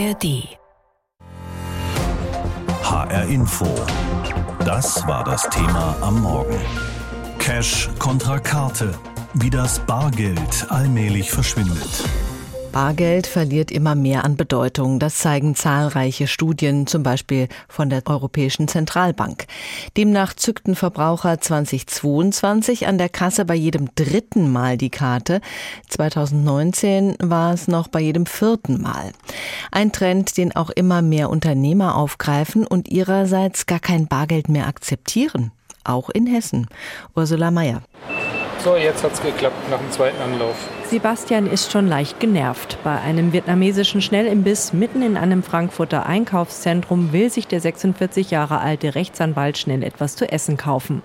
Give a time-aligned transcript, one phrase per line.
[0.00, 0.56] ARD.
[2.82, 3.66] HR Info.
[4.64, 6.58] Das war das Thema am Morgen.
[7.38, 8.94] Cash kontra Karte.
[9.34, 12.04] Wie das Bargeld allmählich verschwindet.
[12.72, 15.00] Bargeld verliert immer mehr an Bedeutung.
[15.00, 19.46] Das zeigen zahlreiche Studien, zum Beispiel von der Europäischen Zentralbank.
[19.96, 25.40] Demnach zückten Verbraucher 2022 an der Kasse bei jedem dritten Mal die Karte.
[25.88, 29.12] 2019 war es noch bei jedem vierten Mal.
[29.72, 35.50] Ein Trend, den auch immer mehr Unternehmer aufgreifen und ihrerseits gar kein Bargeld mehr akzeptieren.
[35.82, 36.68] Auch in Hessen.
[37.16, 37.82] Ursula Mayer.
[38.62, 40.54] So, jetzt hat's geklappt nach dem zweiten Anlauf.
[40.84, 42.76] Sebastian ist schon leicht genervt.
[42.84, 48.94] Bei einem vietnamesischen Schnellimbiss mitten in einem Frankfurter Einkaufszentrum will sich der 46 Jahre alte
[48.94, 51.00] Rechtsanwalt schnell etwas zu essen kaufen.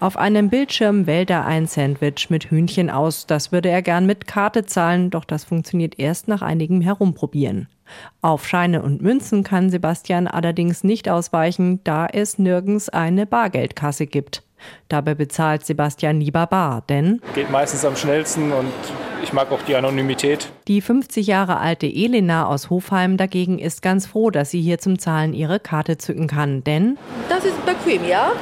[0.00, 3.26] Auf einem Bildschirm wählt er ein Sandwich mit Hühnchen aus.
[3.26, 7.68] Das würde er gern mit Karte zahlen, doch das funktioniert erst nach einigem Herumprobieren.
[8.20, 14.42] Auf Scheine und Münzen kann Sebastian allerdings nicht ausweichen, da es nirgends eine Bargeldkasse gibt.
[14.88, 18.72] Dabei bezahlt Sebastian lieber bar, denn geht meistens am schnellsten und
[19.22, 20.48] ich mag auch die Anonymität.
[20.68, 24.98] Die 50 Jahre alte Elena aus Hofheim dagegen ist ganz froh, dass sie hier zum
[24.98, 26.98] Zahlen ihre Karte zücken kann, denn
[27.28, 28.32] das ist bequem, ja?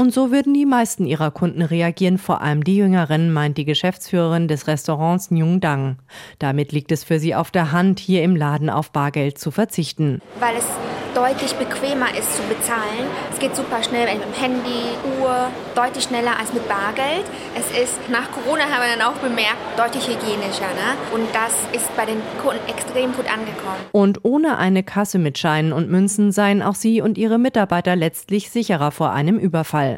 [0.00, 4.48] Und so würden die meisten ihrer Kunden reagieren, vor allem die Jüngeren, meint die Geschäftsführerin
[4.48, 5.98] des Restaurants Nyung Dang.
[6.38, 10.22] Damit liegt es für sie auf der Hand, hier im Laden auf Bargeld zu verzichten.
[10.40, 10.64] Weil es
[11.14, 13.04] deutlich bequemer ist zu bezahlen.
[13.32, 17.24] Es geht super schnell mit dem Handy, Uhr, deutlich schneller als mit Bargeld.
[17.54, 20.70] Es ist nach Corona haben wir dann auch bemerkt, deutlich hygienischer.
[20.72, 20.96] Ne?
[21.12, 23.80] Und das ist bei den Kunden extrem gut angekommen.
[23.92, 28.50] Und ohne eine Kasse mit Scheinen und Münzen seien auch sie und ihre Mitarbeiter letztlich
[28.50, 29.89] sicherer vor einem Überfall.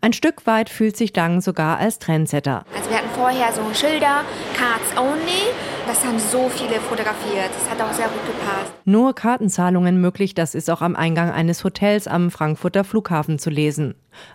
[0.00, 2.64] Ein Stück weit fühlt sich Dang sogar als Trendsetter.
[2.76, 4.24] Also wir hatten vorher so Schilder,
[4.56, 5.52] Cards Only.
[5.88, 7.48] Das haben so viele fotografiert.
[7.54, 8.74] Das hat auch sehr gut gepasst.
[8.84, 13.94] Nur Kartenzahlungen möglich, das ist auch am Eingang eines Hotels am Frankfurter Flughafen zu lesen.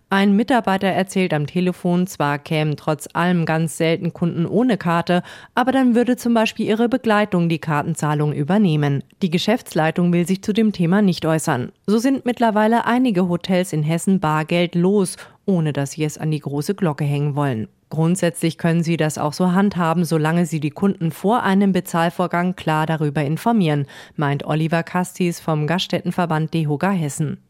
[0.09, 5.21] Ein Mitarbeiter erzählt am Telefon, zwar kämen trotz allem ganz selten Kunden ohne Karte,
[5.53, 9.03] aber dann würde zum Beispiel ihre Begleitung die Kartenzahlung übernehmen.
[9.21, 11.71] Die Geschäftsleitung will sich zu dem Thema nicht äußern.
[11.85, 16.39] So sind mittlerweile einige Hotels in Hessen Bargeld los, ohne dass sie es an die
[16.39, 17.67] große Glocke hängen wollen.
[17.93, 22.87] Grundsätzlich können Sie das auch so handhaben, solange Sie die Kunden vor einem Bezahlvorgang klar
[22.87, 27.43] darüber informieren, meint Oliver Kastis vom Gaststättenverband DEHOGA Hessen.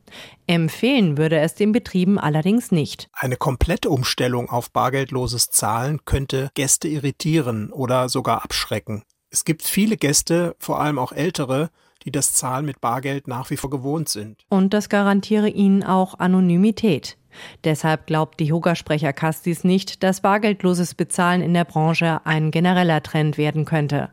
[0.46, 3.08] Empfehlen würde es den Betrieben allerdings nicht.
[3.14, 9.04] Eine komplette Umstellung auf bargeldloses Zahlen könnte Gäste irritieren oder sogar abschrecken.
[9.30, 11.70] Es gibt viele Gäste, vor allem auch ältere,
[12.04, 14.44] die das Zahlen mit Bargeld nach wie vor gewohnt sind.
[14.50, 17.18] Und das garantiere ihnen auch Anonymität.
[17.64, 23.38] Deshalb glaubt die Yoga-Sprecher Kastis nicht, dass bargeldloses Bezahlen in der Branche ein genereller Trend
[23.38, 24.10] werden könnte.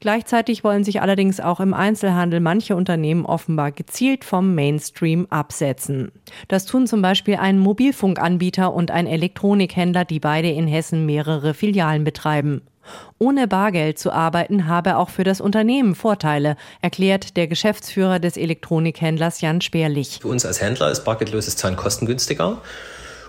[0.00, 6.12] Gleichzeitig wollen sich allerdings auch im Einzelhandel manche Unternehmen offenbar gezielt vom Mainstream absetzen.
[6.48, 12.04] Das tun zum Beispiel ein Mobilfunkanbieter und ein Elektronikhändler, die beide in Hessen mehrere Filialen
[12.04, 12.60] betreiben.
[13.18, 19.40] Ohne Bargeld zu arbeiten habe auch für das Unternehmen Vorteile, erklärt der Geschäftsführer des Elektronikhändlers
[19.40, 20.18] Jan Speerlich.
[20.20, 22.58] Für uns als Händler ist bargeldloses Zahlen kostengünstiger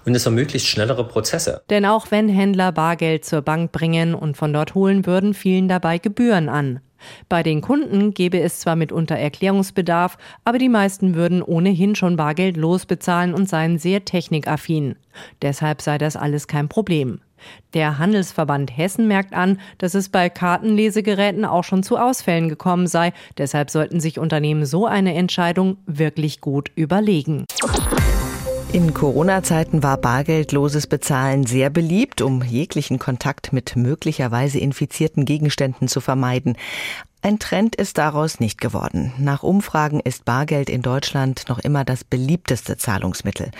[0.05, 1.61] und es ermöglicht schnellere Prozesse.
[1.69, 5.97] Denn auch wenn Händler Bargeld zur Bank bringen und von dort holen würden, fielen dabei
[5.97, 6.79] Gebühren an.
[7.29, 12.57] Bei den Kunden gäbe es zwar mitunter Erklärungsbedarf, aber die meisten würden ohnehin schon Bargeld
[12.57, 14.95] losbezahlen und seien sehr technikaffin.
[15.41, 17.19] Deshalb sei das alles kein Problem.
[17.73, 23.13] Der Handelsverband Hessen merkt an, dass es bei Kartenlesegeräten auch schon zu Ausfällen gekommen sei.
[23.37, 27.45] Deshalb sollten sich Unternehmen so eine Entscheidung wirklich gut überlegen.
[28.73, 36.01] In Corona-Zeiten war bargeldloses Bezahlen sehr beliebt, um jeglichen Kontakt mit möglicherweise infizierten Gegenständen zu
[36.01, 36.57] vermeiden.
[37.27, 39.11] Ein Trend ist daraus nicht geworden.
[39.17, 43.51] Nach Umfragen ist Bargeld in Deutschland noch immer das beliebteste Zahlungsmittel.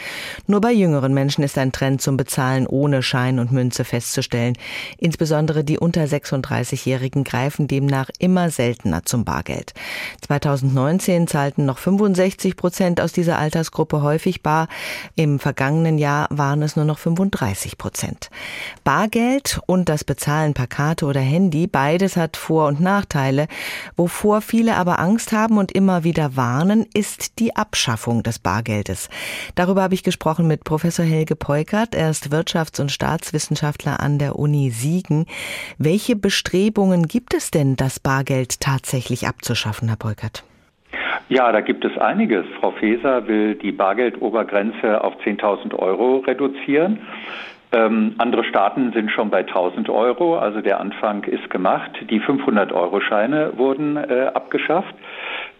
[0.46, 4.58] Nur bei jüngeren Menschen ist ein Trend zum Bezahlen ohne Schein und Münze festzustellen.
[4.98, 9.74] Insbesondere die unter 36-Jährigen greifen demnach immer seltener zum Bargeld.
[10.26, 14.70] 2019 zahlten noch 65 Prozent aus dieser Altersgruppe häufig bar.
[15.16, 18.30] Im vergangenen Jahr waren es nur noch 35 Prozent.
[18.86, 23.50] Bargeld und das Bezahlen per Karte oder Handy, beides hat Vor- und Nachteile.
[23.96, 29.10] Wovor viele aber Angst haben und immer wieder warnen, ist die Abschaffung des Bargeldes.
[29.56, 31.96] Darüber habe ich gesprochen mit Professor Helge Peukert.
[31.96, 35.26] Er ist Wirtschafts- und Staatswissenschaftler an der Uni Siegen.
[35.78, 40.44] Welche Bestrebungen gibt es denn, das Bargeld tatsächlich abzuschaffen, Herr Peukert?
[41.30, 42.46] Ja, da gibt es einiges.
[42.60, 47.00] Frau Feser will die Bargeldobergrenze auf 10.000 Euro reduzieren.
[47.74, 51.92] Ähm, andere Staaten sind schon bei 1000 Euro, also der Anfang ist gemacht.
[52.10, 54.96] Die 500-Euro-Scheine wurden äh, abgeschafft.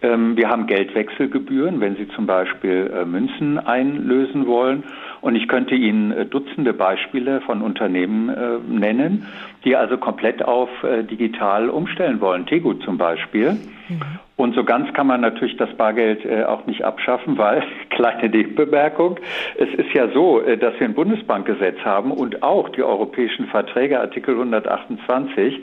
[0.00, 4.84] Ähm, wir haben Geldwechselgebühren, wenn Sie zum Beispiel äh, Münzen einlösen wollen.
[5.20, 9.26] Und ich könnte Ihnen äh, Dutzende Beispiele von Unternehmen äh, nennen,
[9.64, 12.46] die also komplett auf äh, digital umstellen wollen.
[12.46, 13.52] Tegut zum Beispiel.
[13.88, 14.00] Mhm.
[14.38, 19.18] Und so ganz kann man natürlich das Bargeld äh, auch nicht abschaffen, weil, kleine Nebenbemerkung,
[19.56, 23.98] es ist ja so, äh, dass wir ein Bundesbankgesetz haben und auch die europäischen Verträge,
[24.00, 25.60] Artikel 128,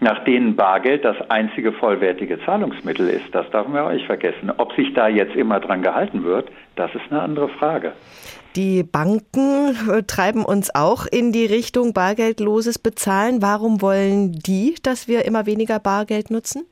[0.00, 3.32] nach denen Bargeld das einzige vollwertige Zahlungsmittel ist.
[3.32, 4.52] Das darf man auch nicht vergessen.
[4.56, 7.92] Ob sich da jetzt immer dran gehalten wird, das ist eine andere Frage.
[8.56, 13.42] Die Banken äh, treiben uns auch in die Richtung bargeldloses Bezahlen.
[13.42, 16.64] Warum wollen die, dass wir immer weniger Bargeld nutzen?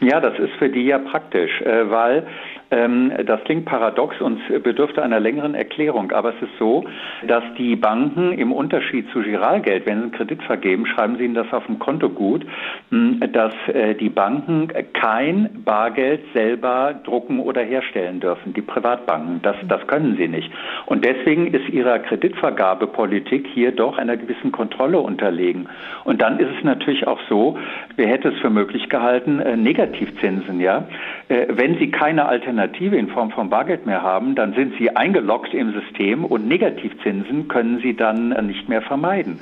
[0.00, 2.26] Ja, das ist für die ja praktisch, äh, weil
[2.70, 6.84] das klingt paradox und bedürfte einer längeren Erklärung, aber es ist so,
[7.26, 11.34] dass die Banken im Unterschied zu Giralgeld, wenn sie einen Kredit vergeben, schreiben sie ihnen
[11.34, 12.44] das auf dem Konto gut,
[12.90, 19.40] hm, dass äh, die Banken kein Bargeld selber drucken oder herstellen dürfen, die Privatbanken.
[19.42, 20.50] Das, das können sie nicht.
[20.84, 25.68] Und deswegen ist ihrer Kreditvergabepolitik hier doch einer gewissen Kontrolle unterlegen.
[26.04, 27.56] Und dann ist es natürlich auch so,
[27.96, 30.86] wer hätte es für möglich gehalten, äh, Negativzinsen, ja,
[31.28, 34.94] äh, wenn sie keine Alternative Alternative in Form von Bargeld mehr haben, dann sind Sie
[34.94, 39.40] eingeloggt im System und Negativzinsen können Sie dann nicht mehr vermeiden.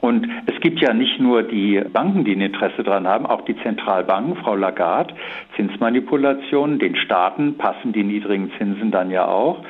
[0.00, 3.56] Und es gibt ja nicht nur die Banken, die ein Interesse daran haben, auch die
[3.62, 5.14] Zentralbanken, Frau Lagarde,
[5.54, 9.64] Zinsmanipulationen, den Staaten passen die niedrigen Zinsen dann ja auch.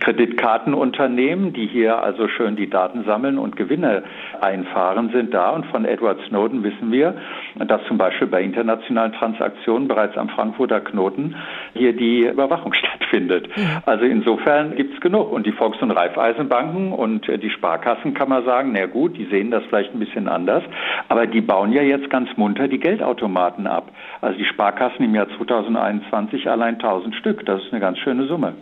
[0.00, 4.02] Kreditkartenunternehmen, die hier also schön die Daten sammeln und Gewinne
[4.40, 5.50] einfahren, sind da.
[5.50, 7.14] Und von Edward Snowden wissen wir,
[7.56, 11.34] dass zum Beispiel bei internationalen Transaktionen bereits am Frankfurter Knoten
[11.72, 13.48] hier die Überwachung stattfindet.
[13.86, 15.32] Also insofern gibt es genug.
[15.32, 19.50] Und die Volks- und Raiffeisenbanken und die Sparkassen kann man sagen, na gut, die sehen
[19.50, 20.62] das vielleicht ein bisschen anders,
[21.08, 23.90] aber die bauen ja jetzt ganz munter die Geldautomaten ab.
[24.20, 27.46] Also die Sparkassen im Jahr 2021 allein 1000 Stück.
[27.46, 28.54] Das ist eine ganz schöne Summe.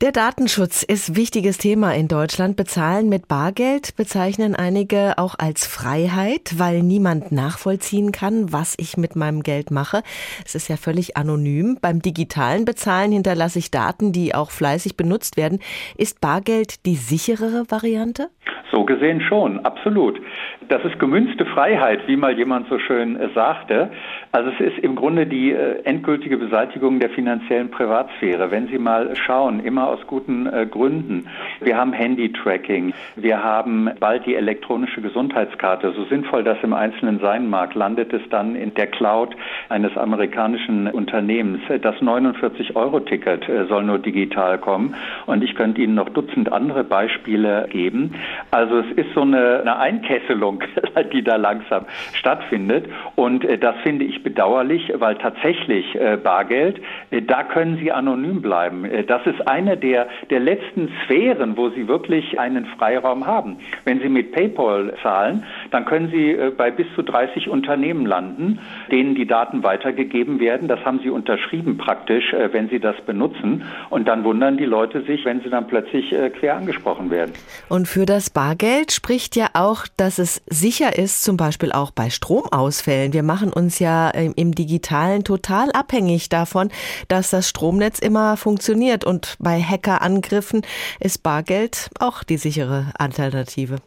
[0.00, 2.56] Der Datenschutz ist wichtiges Thema in Deutschland.
[2.56, 9.14] Bezahlen mit Bargeld bezeichnen einige auch als Freiheit, weil niemand nachvollziehen kann, was ich mit
[9.14, 10.02] meinem Geld mache.
[10.44, 11.78] Es ist ja völlig anonym.
[11.80, 15.60] Beim digitalen Bezahlen hinterlasse ich Daten, die auch fleißig benutzt werden.
[15.96, 18.30] Ist Bargeld die sicherere Variante?
[18.72, 20.20] So gesehen schon, absolut.
[20.68, 23.90] Das ist gemünzte Freiheit, wie mal jemand so schön äh, sagte.
[24.32, 28.50] Also es ist im Grunde die äh, endgültige Beseitigung der finanziellen Privatsphäre.
[28.50, 31.26] Wenn Sie mal schauen, immer aus guten äh, Gründen.
[31.60, 35.92] Wir haben Handy-Tracking, wir haben bald die elektronische Gesundheitskarte.
[35.92, 39.36] So sinnvoll das im Einzelnen sein mag, landet es dann in der Cloud
[39.68, 41.62] eines amerikanischen Unternehmens.
[41.68, 44.94] Das 49-Euro-Ticket soll nur digital kommen
[45.26, 48.14] und ich könnte Ihnen noch Dutzend andere Beispiele geben.
[48.50, 50.62] Also es ist so eine, eine Einkesselung,
[51.12, 52.86] die da langsam stattfindet.
[53.16, 58.42] Und äh, das finde ich bedauerlich, weil tatsächlich äh, Bargeld, äh, da können Sie anonym
[58.42, 58.84] bleiben.
[58.84, 63.58] Äh, das ist eine der, der letzten Sphären, wo Sie wirklich einen Freiraum haben.
[63.84, 68.58] Wenn Sie mit PayPal zahlen, dann können Sie äh, bei bis zu 30 Unternehmen landen,
[68.90, 70.68] denen die Daten weitergegeben werden.
[70.68, 73.64] Das haben Sie unterschrieben praktisch, äh, wenn Sie das benutzen.
[73.90, 77.32] Und dann wundern die Leute sich, wenn sie dann plötzlich quer angesprochen werden.
[77.68, 82.10] Und für das Bargeld spricht ja auch, dass es sicher ist, zum Beispiel auch bei
[82.10, 83.12] Stromausfällen.
[83.12, 86.70] Wir machen uns ja im Digitalen total abhängig davon,
[87.08, 89.04] dass das Stromnetz immer funktioniert.
[89.04, 90.62] Und bei Hackerangriffen
[91.00, 93.78] ist Bargeld auch die sichere Alternative.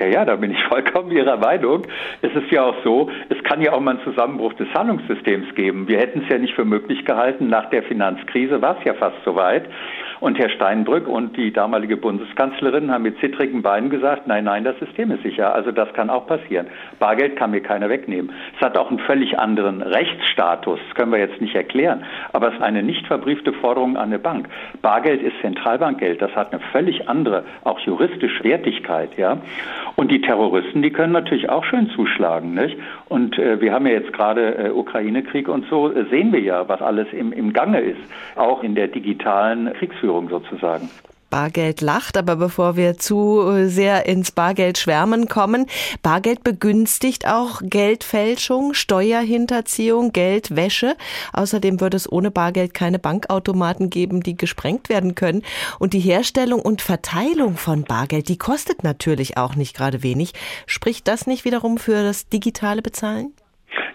[0.00, 1.86] Ja, ja, da bin ich vollkommen Ihrer Meinung.
[2.22, 5.86] Es ist ja auch so, es kann ja auch mal einen Zusammenbruch des Zahlungssystems geben.
[5.88, 7.48] Wir hätten es ja nicht für möglich gehalten.
[7.48, 9.68] Nach der Finanzkrise war es ja fast soweit.
[10.20, 14.78] Und Herr Steinbrück und die damalige Bundeskanzlerin haben mit zittrigen Beinen gesagt, nein, nein, das
[14.78, 15.54] System ist sicher.
[15.54, 16.66] Also das kann auch passieren.
[16.98, 18.30] Bargeld kann mir keiner wegnehmen.
[18.54, 20.78] Es hat auch einen völlig anderen Rechtsstatus.
[20.86, 22.04] Das können wir jetzt nicht erklären.
[22.34, 24.48] Aber es ist eine nicht verbriefte Forderung an eine Bank.
[24.82, 26.20] Bargeld ist Zentralbankgeld.
[26.20, 29.38] Das hat eine völlig andere, auch juristische Wertigkeit, ja.
[29.96, 32.76] Und die Terroristen, die können natürlich auch schön zuschlagen, nicht?
[33.10, 36.68] Und äh, wir haben ja jetzt gerade äh, Ukraine-Krieg und so, äh, sehen wir ja,
[36.68, 38.00] was alles im, im Gange ist.
[38.36, 40.28] Auch in der digitalen Kriegsführung.
[40.28, 40.88] Sozusagen.
[41.30, 45.66] Bargeld lacht, aber bevor wir zu sehr ins Bargeld schwärmen kommen,
[46.02, 50.96] Bargeld begünstigt auch Geldfälschung, Steuerhinterziehung, Geldwäsche.
[51.32, 55.42] Außerdem würde es ohne Bargeld keine Bankautomaten geben, die gesprengt werden können.
[55.78, 60.32] Und die Herstellung und Verteilung von Bargeld, die kostet natürlich auch nicht gerade wenig.
[60.66, 63.32] Spricht das nicht wiederum für das digitale Bezahlen?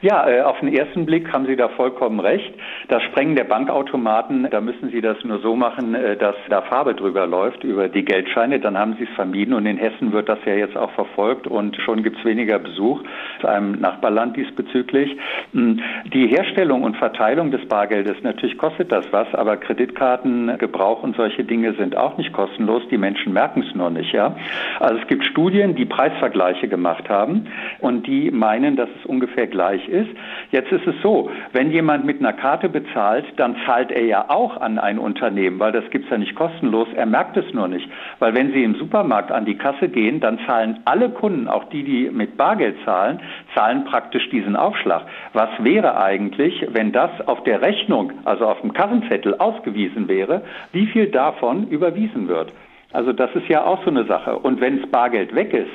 [0.02, 2.54] Ja, äh, auf den ersten Blick haben Sie da vollkommen recht.
[2.90, 6.96] Das Sprengen der Bankautomaten, da müssen Sie das nur so machen, äh, dass da Farbe
[6.96, 8.60] drüber läuft über die Geldscheine.
[8.60, 11.76] Dann haben Sie es vermieden und in Hessen wird das ja jetzt auch verfolgt und
[11.78, 13.02] schon gibt es weniger Besuch
[13.42, 15.18] zu einem Nachbarland diesbezüglich.
[15.54, 15.80] Hm,
[16.14, 21.74] die Herstellung und Verteilung des Bargeldes, natürlich kostet das was, aber Kreditkartengebrauch und solche Dinge
[21.74, 22.84] sind auch nicht kostenlos.
[22.90, 24.12] Die Menschen merken es nur nicht.
[24.12, 24.36] Ja?
[24.80, 27.48] Also es gibt Studien, die Preisvergleiche gemacht haben
[27.80, 30.10] und die meinen, dass es ungefähr gleich ist.
[30.52, 34.60] Jetzt ist es so, wenn jemand mit einer Karte bezahlt, dann zahlt er ja auch
[34.60, 36.88] an ein Unternehmen, weil das gibt es ja nicht kostenlos.
[36.96, 37.90] Er merkt es nur nicht.
[38.20, 41.84] Weil wenn Sie im Supermarkt an die Kasse gehen, dann zahlen alle Kunden, auch die,
[41.84, 43.20] die mit Bargeld zahlen,
[43.54, 45.04] zahlen praktisch diesen Aufschlag.
[45.34, 50.88] Was wäre eigentlich, wenn das auf der Rechnung, also auf dem Kassenzettel ausgewiesen wäre, wie
[50.88, 52.54] viel davon überwiesen wird?
[52.96, 54.40] Also das ist ja auch so eine Sache.
[54.40, 55.70] Und wenn das Bargeld weg ist,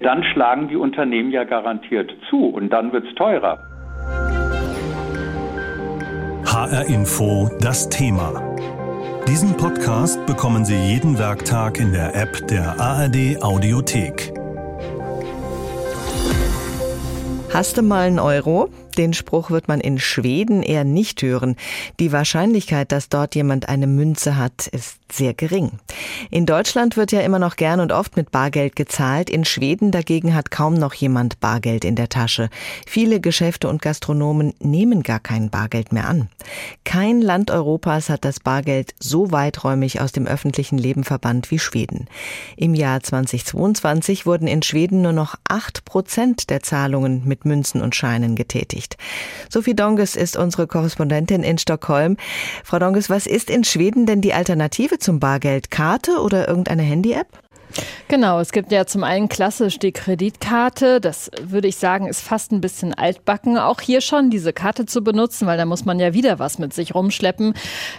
[0.00, 3.60] dann schlagen die Unternehmen ja garantiert zu und dann wird es teurer.
[6.44, 8.56] HR Info das Thema.
[9.28, 14.32] Diesen Podcast bekommen Sie jeden Werktag in der App der ARD Audiothek.
[17.52, 18.68] Hast du mal einen Euro?
[18.94, 21.56] Den Spruch wird man in Schweden eher nicht hören.
[21.98, 25.72] Die Wahrscheinlichkeit, dass dort jemand eine Münze hat, ist sehr gering.
[26.30, 29.30] In Deutschland wird ja immer noch gern und oft mit Bargeld gezahlt.
[29.30, 32.50] In Schweden dagegen hat kaum noch jemand Bargeld in der Tasche.
[32.86, 36.28] Viele Geschäfte und Gastronomen nehmen gar kein Bargeld mehr an.
[36.84, 42.06] Kein Land Europas hat das Bargeld so weiträumig aus dem öffentlichen Leben verbannt wie Schweden.
[42.56, 47.94] Im Jahr 2022 wurden in Schweden nur noch acht Prozent der Zahlungen mit Münzen und
[47.94, 48.96] Scheinen getätigt beschäftigt.
[49.48, 52.16] Sophie Donges ist unsere Korrespondentin in Stockholm.
[52.64, 55.70] Frau Donges, was ist in Schweden denn die Alternative zum Bargeld?
[55.70, 57.43] Karte oder irgendeine Handy-App?
[58.08, 61.00] Genau, es gibt ja zum einen klassisch die Kreditkarte.
[61.00, 63.58] Das würde ich sagen, ist fast ein bisschen altbacken.
[63.58, 66.72] Auch hier schon diese Karte zu benutzen, weil da muss man ja wieder was mit
[66.72, 67.54] sich rumschleppen.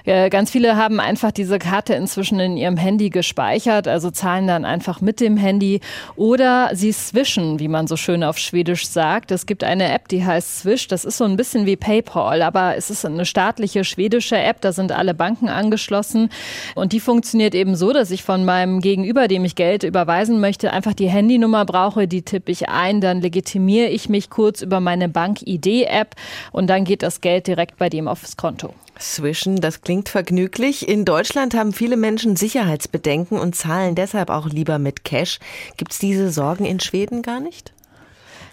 [0.06, 5.02] Ganz viele haben einfach diese Karte inzwischen in ihrem Handy gespeichert, also zahlen dann einfach
[5.02, 5.82] mit dem Handy
[6.16, 9.32] oder sie swischen, wie man so schön auf Schwedisch sagt.
[9.32, 10.88] Es gibt eine App, die heißt Swish.
[10.88, 14.62] Das ist so ein bisschen wie PayPal, aber es ist eine staatliche schwedische App.
[14.62, 16.30] Da sind alle Banken angeschlossen
[16.76, 20.40] und die funktioniert eben so, dass ich von meinem Gegenüber, dem ich Geld Geld überweisen
[20.40, 24.80] möchte, einfach die Handynummer brauche, die tippe ich ein, dann legitimiere ich mich kurz über
[24.80, 26.16] meine Bank-ID-App
[26.52, 28.76] und dann geht das Geld direkt bei dem aufs Konto.
[29.00, 30.88] Zwischen, das klingt vergnüglich.
[30.88, 35.40] In Deutschland haben viele Menschen Sicherheitsbedenken und zahlen deshalb auch lieber mit Cash.
[35.78, 37.74] Gibt es diese Sorgen in Schweden gar nicht?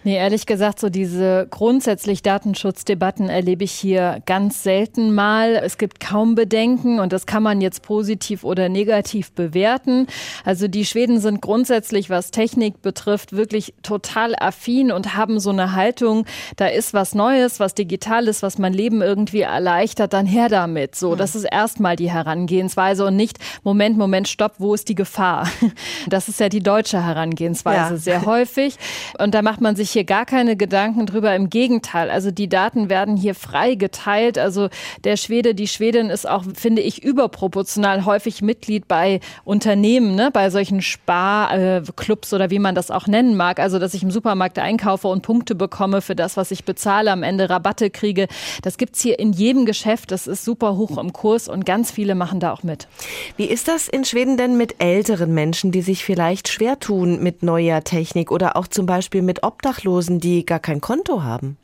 [0.05, 5.55] Nee, ehrlich gesagt, so diese grundsätzlich Datenschutzdebatten erlebe ich hier ganz selten mal.
[5.55, 10.09] Es gibt kaum Bedenken und das kann man jetzt positiv oder negativ bewerten.
[10.45, 15.75] Also die Schweden sind grundsätzlich, was Technik betrifft, wirklich total affin und haben so eine
[15.75, 20.97] Haltung, da ist was Neues, was Digitales, was mein Leben irgendwie erleichtert, dann her damit.
[20.97, 21.19] So, hm.
[21.19, 25.49] das ist erstmal die Herangehensweise und nicht, Moment, Moment, stopp, wo ist die Gefahr?
[26.09, 27.97] Das ist ja die deutsche Herangehensweise ja.
[27.97, 28.77] sehr häufig.
[29.19, 31.35] Und da macht man sich hier gar keine Gedanken drüber.
[31.35, 34.39] Im Gegenteil, also die Daten werden hier frei geteilt.
[34.39, 34.69] Also
[35.05, 40.31] der Schwede, die Schwedin ist auch, finde ich, überproportional häufig Mitglied bei Unternehmen, ne?
[40.33, 43.61] bei solchen Sparclubs oder wie man das auch nennen mag.
[43.61, 47.23] Also dass ich im Supermarkt einkaufe und Punkte bekomme für das, was ich bezahle, am
[47.23, 48.29] Ende Rabatte kriege.
[48.63, 50.11] Das gibt es hier in jedem Geschäft.
[50.11, 52.89] Das ist super hoch im Kurs und ganz viele machen da auch mit.
[53.37, 57.43] Wie ist das in Schweden denn mit älteren Menschen, die sich vielleicht schwer tun mit
[57.43, 59.45] neuer Technik oder auch zum Beispiel mit
[59.83, 61.57] Obdachlosen, die gar kein Konto haben?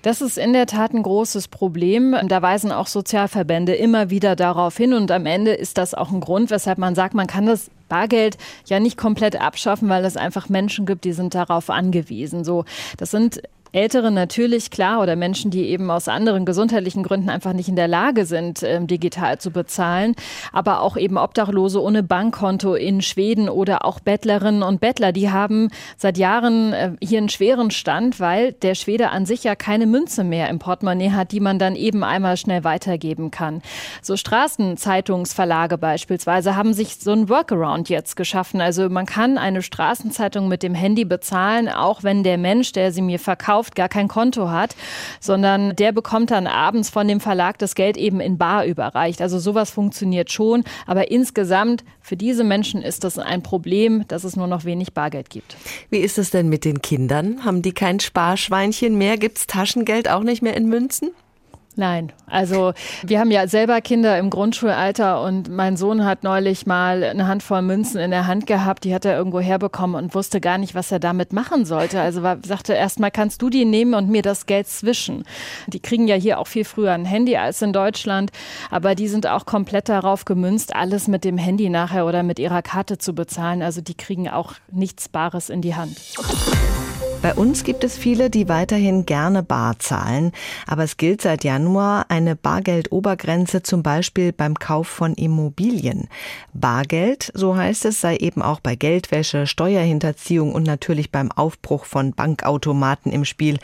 [0.00, 2.16] Das ist in der Tat ein großes Problem.
[2.28, 4.94] Da weisen auch Sozialverbände immer wieder darauf hin.
[4.94, 8.38] Und am Ende ist das auch ein Grund, weshalb man sagt, man kann das Bargeld
[8.64, 12.44] ja nicht komplett abschaffen, weil es einfach Menschen gibt, die sind darauf angewiesen.
[12.44, 12.64] So,
[12.96, 13.42] das sind
[13.78, 17.86] Ältere natürlich, klar, oder Menschen, die eben aus anderen gesundheitlichen Gründen einfach nicht in der
[17.86, 20.16] Lage sind, ähm, digital zu bezahlen,
[20.52, 25.68] aber auch eben Obdachlose ohne Bankkonto in Schweden oder auch Bettlerinnen und Bettler, die haben
[25.96, 30.24] seit Jahren äh, hier einen schweren Stand, weil der Schwede an sich ja keine Münze
[30.24, 33.62] mehr im Portemonnaie hat, die man dann eben einmal schnell weitergeben kann.
[34.02, 38.60] So Straßenzeitungsverlage beispielsweise haben sich so ein Workaround jetzt geschaffen.
[38.60, 43.02] Also man kann eine Straßenzeitung mit dem Handy bezahlen, auch wenn der Mensch, der sie
[43.02, 44.74] mir verkauft, kauft, gar kein Konto hat,
[45.20, 49.20] sondern der bekommt dann abends von dem Verlag das Geld eben in Bar überreicht.
[49.20, 54.36] Also sowas funktioniert schon, aber insgesamt für diese Menschen ist das ein Problem, dass es
[54.36, 55.56] nur noch wenig Bargeld gibt.
[55.90, 57.44] Wie ist es denn mit den Kindern?
[57.44, 59.16] Haben die kein Sparschweinchen mehr?
[59.16, 61.10] Gibt es Taschengeld auch nicht mehr in Münzen?
[61.78, 62.72] Nein, also
[63.06, 67.62] wir haben ja selber Kinder im Grundschulalter und mein Sohn hat neulich mal eine Handvoll
[67.62, 70.90] Münzen in der Hand gehabt, die hat er irgendwo herbekommen und wusste gar nicht, was
[70.90, 72.00] er damit machen sollte.
[72.00, 75.22] Also war, sagte erstmal, kannst du die nehmen und mir das Geld zwischen.
[75.68, 78.32] Die kriegen ja hier auch viel früher ein Handy als in Deutschland,
[78.72, 82.62] aber die sind auch komplett darauf gemünzt, alles mit dem Handy nachher oder mit ihrer
[82.62, 83.62] Karte zu bezahlen.
[83.62, 85.96] Also die kriegen auch nichts Bares in die Hand.
[87.20, 90.30] Bei uns gibt es viele, die weiterhin gerne bar zahlen,
[90.68, 96.08] aber es gilt seit Januar eine Bargeldobergrenze zum Beispiel beim Kauf von Immobilien.
[96.54, 102.12] Bargeld, so heißt es, sei eben auch bei Geldwäsche, Steuerhinterziehung und natürlich beim Aufbruch von
[102.12, 103.58] Bankautomaten im Spiel.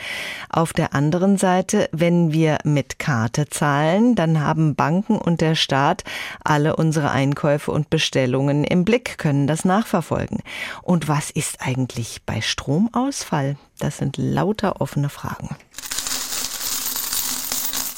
[0.51, 6.03] Auf der anderen Seite, wenn wir mit Karte zahlen, dann haben Banken und der Staat
[6.43, 10.41] alle unsere Einkäufe und Bestellungen im Blick, können das nachverfolgen.
[10.83, 13.44] Und was ist eigentlich bei Stromausfall?
[13.45, 13.57] Fall?
[13.79, 15.57] Das sind lauter offene Fragen.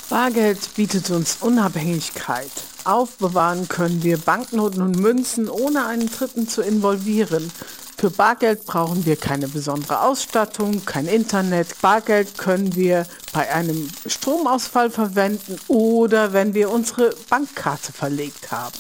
[0.09, 2.51] Bargeld bietet uns Unabhängigkeit.
[2.85, 7.51] Aufbewahren können wir Banknoten und Münzen, ohne einen Dritten zu involvieren.
[7.99, 11.81] Für Bargeld brauchen wir keine besondere Ausstattung, kein Internet.
[11.81, 18.77] Bargeld können wir bei einem Stromausfall verwenden oder wenn wir unsere Bankkarte verlegt haben.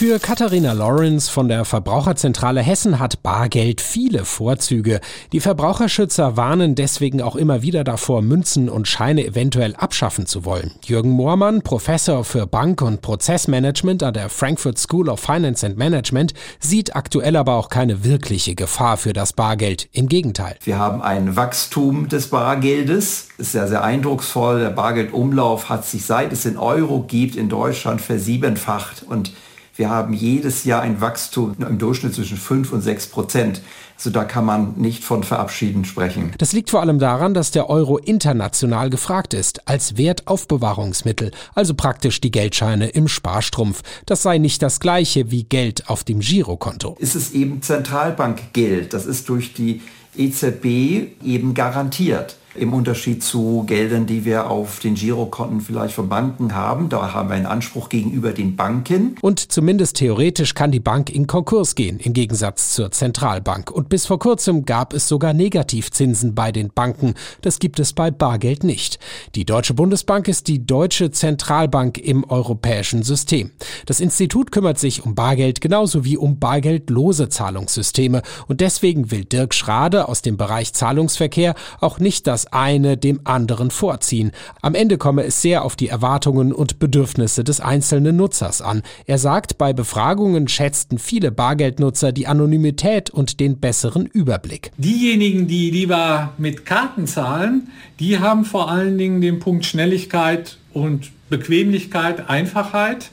[0.00, 4.98] Für Katharina Lawrence von der Verbraucherzentrale Hessen hat Bargeld viele Vorzüge.
[5.32, 10.70] Die Verbraucherschützer warnen deswegen auch immer wieder davor, Münzen und Scheine eventuell abschaffen zu wollen.
[10.86, 16.32] Jürgen Moormann, Professor für Bank- und Prozessmanagement an der Frankfurt School of Finance and Management,
[16.60, 19.90] sieht aktuell aber auch keine wirkliche Gefahr für das Bargeld.
[19.92, 20.56] Im Gegenteil.
[20.64, 23.28] Wir haben ein Wachstum des Bargeldes.
[23.36, 24.60] Ist ja sehr eindrucksvoll.
[24.60, 29.32] Der Bargeldumlauf hat sich seit es den Euro gibt in Deutschland versiebenfacht und
[29.76, 33.62] wir haben jedes Jahr ein Wachstum im Durchschnitt zwischen 5 und 6 Prozent.
[33.96, 36.32] Also da kann man nicht von Verabschieden sprechen.
[36.38, 42.20] Das liegt vor allem daran, dass der Euro international gefragt ist, als Wertaufbewahrungsmittel, also praktisch
[42.20, 43.82] die Geldscheine im Sparstrumpf.
[44.06, 46.96] Das sei nicht das gleiche wie Geld auf dem Girokonto.
[46.98, 48.94] Ist es eben Zentralbankgeld.
[48.94, 49.82] Das ist durch die
[50.16, 52.36] EZB eben garantiert.
[52.54, 56.88] Im Unterschied zu Geldern, die wir auf den Girokonten vielleicht von Banken haben.
[56.88, 59.16] Da haben wir einen Anspruch gegenüber den Banken.
[59.20, 63.70] Und zumindest theoretisch kann die Bank in Konkurs gehen, im Gegensatz zur Zentralbank.
[63.70, 67.14] Und bis vor kurzem gab es sogar Negativzinsen bei den Banken.
[67.40, 68.99] Das gibt es bei Bargeld nicht.
[69.34, 73.50] Die Deutsche Bundesbank ist die deutsche Zentralbank im europäischen System.
[73.86, 78.22] Das Institut kümmert sich um Bargeld genauso wie um bargeldlose Zahlungssysteme.
[78.48, 83.70] Und deswegen will Dirk Schrade aus dem Bereich Zahlungsverkehr auch nicht das eine dem anderen
[83.70, 84.32] vorziehen.
[84.62, 88.82] Am Ende komme es sehr auf die Erwartungen und Bedürfnisse des einzelnen Nutzers an.
[89.06, 94.72] Er sagt, bei Befragungen schätzten viele Bargeldnutzer die Anonymität und den besseren Überblick.
[94.76, 97.68] Diejenigen, die lieber mit Karten zahlen,
[97.98, 103.10] die haben vor allen Dingen den Punkt Schnelligkeit und Bequemlichkeit, Einfachheit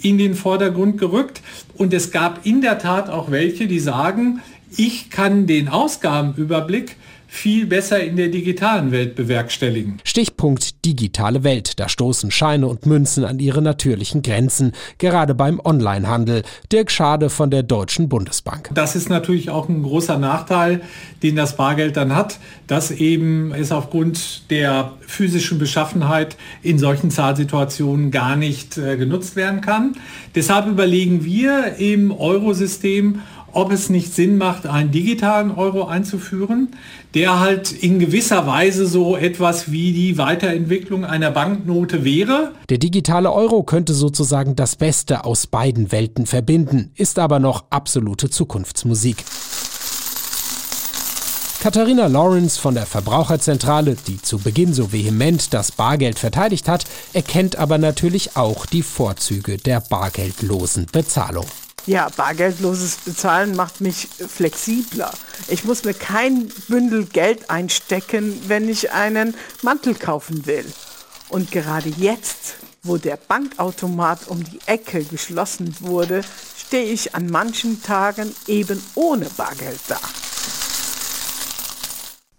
[0.00, 1.40] in den Vordergrund gerückt.
[1.74, 4.40] Und es gab in der Tat auch welche, die sagen,
[4.76, 6.96] ich kann den Ausgabenüberblick
[7.28, 10.00] viel besser in der digitalen Welt bewerkstelligen.
[10.02, 11.78] Stichpunkt digitale Welt.
[11.78, 16.42] Da stoßen Scheine und Münzen an ihre natürlichen Grenzen, gerade beim Onlinehandel.
[16.72, 18.70] Dirk Schade von der Deutschen Bundesbank.
[18.72, 20.80] Das ist natürlich auch ein großer Nachteil,
[21.22, 28.10] den das Bargeld dann hat, dass eben es aufgrund der physischen Beschaffenheit in solchen Zahlsituationen
[28.10, 29.96] gar nicht äh, genutzt werden kann.
[30.34, 33.20] Deshalb überlegen wir im Eurosystem,
[33.52, 36.68] ob es nicht Sinn macht, einen digitalen Euro einzuführen,
[37.14, 42.52] der halt in gewisser Weise so etwas wie die Weiterentwicklung einer Banknote wäre.
[42.68, 48.30] Der digitale Euro könnte sozusagen das Beste aus beiden Welten verbinden, ist aber noch absolute
[48.30, 49.24] Zukunftsmusik.
[51.60, 57.56] Katharina Lawrence von der Verbraucherzentrale, die zu Beginn so vehement das Bargeld verteidigt hat, erkennt
[57.56, 61.46] aber natürlich auch die Vorzüge der bargeldlosen Bezahlung.
[61.88, 65.10] Ja, bargeldloses Bezahlen macht mich flexibler.
[65.48, 70.66] Ich muss mir kein Bündel Geld einstecken, wenn ich einen Mantel kaufen will.
[71.30, 76.20] Und gerade jetzt, wo der Bankautomat um die Ecke geschlossen wurde,
[76.58, 79.98] stehe ich an manchen Tagen eben ohne Bargeld da.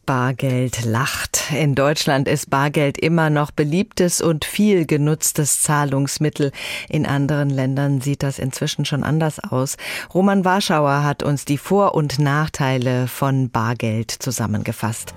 [0.09, 1.51] Bargeld lacht.
[1.51, 6.51] In Deutschland ist Bargeld immer noch beliebtes und viel genutztes Zahlungsmittel.
[6.87, 9.77] In anderen Ländern sieht das inzwischen schon anders aus.
[10.11, 15.13] Roman Warschauer hat uns die Vor- und Nachteile von Bargeld zusammengefasst.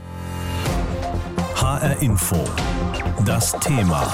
[1.57, 2.45] HR Info.
[3.25, 4.13] Das Thema.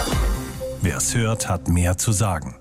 [0.80, 2.54] Wer es hört, hat mehr zu sagen.